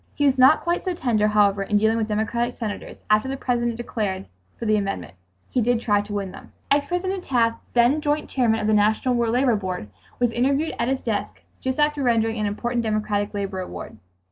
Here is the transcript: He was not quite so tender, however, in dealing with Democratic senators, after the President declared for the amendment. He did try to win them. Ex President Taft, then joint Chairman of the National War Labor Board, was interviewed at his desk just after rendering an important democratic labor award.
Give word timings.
He 0.15 0.25
was 0.25 0.39
not 0.39 0.61
quite 0.61 0.83
so 0.83 0.95
tender, 0.95 1.27
however, 1.27 1.61
in 1.61 1.77
dealing 1.77 1.95
with 1.97 2.07
Democratic 2.07 2.55
senators, 2.55 3.03
after 3.11 3.27
the 3.29 3.37
President 3.37 3.77
declared 3.77 4.25
for 4.57 4.65
the 4.65 4.75
amendment. 4.75 5.13
He 5.51 5.61
did 5.61 5.79
try 5.79 6.01
to 6.01 6.11
win 6.13 6.31
them. 6.31 6.53
Ex 6.71 6.87
President 6.87 7.23
Taft, 7.23 7.59
then 7.73 8.01
joint 8.01 8.27
Chairman 8.27 8.59
of 8.59 8.65
the 8.65 8.73
National 8.73 9.13
War 9.13 9.29
Labor 9.29 9.55
Board, 9.55 9.89
was 10.17 10.31
interviewed 10.31 10.73
at 10.79 10.87
his 10.87 11.01
desk 11.01 11.43
just 11.59 11.79
after 11.79 12.01
rendering 12.01 12.39
an 12.39 12.47
important 12.47 12.81
democratic 12.81 13.35
labor 13.35 13.59
award. 13.59 13.99